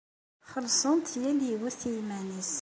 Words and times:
Xellṣent 0.51 1.13
yal 1.21 1.39
yiwet 1.47 1.79
i 1.89 1.89
yiman-nnes. 1.93 2.51